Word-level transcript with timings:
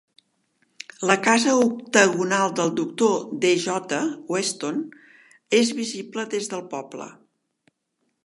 La 1.09 1.15
casa 1.25 1.51
octagonal 1.65 2.55
del 2.59 2.71
Dr. 2.79 3.11
D. 3.43 3.51
J. 3.65 3.99
Weston 4.35 4.79
és 5.61 5.73
visible 5.83 6.27
des 6.35 6.53
del 6.55 6.67
poble. 6.75 7.11